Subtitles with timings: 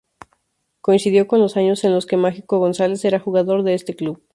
[0.81, 4.19] Coincidió con los años en los que Mágico González era jugador de este club.